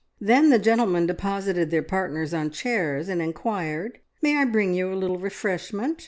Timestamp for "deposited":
1.05-1.69